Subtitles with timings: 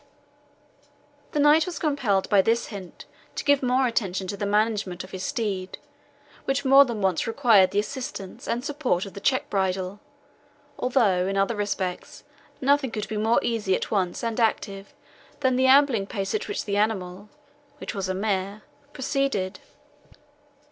[1.33, 3.05] The knight was compelled by this hint
[3.35, 5.77] to give more attention to the management of his steed,
[6.45, 9.99] which more than once required the assistance and support of the check bridle,
[10.79, 12.23] although, in other respects,
[12.59, 14.91] nothing could be more easy at once, and active,
[15.41, 17.29] than the ambling pace at which the animal
[17.77, 18.63] (which was a mare)
[18.93, 19.59] proceeded.